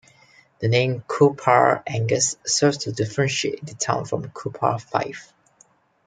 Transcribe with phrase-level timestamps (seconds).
[0.61, 5.31] The name Coupar Angus serves to differentiate the town from Cupar, Fife.